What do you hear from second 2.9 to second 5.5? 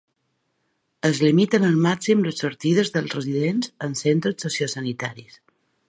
dels residents en centres sociosanitaris.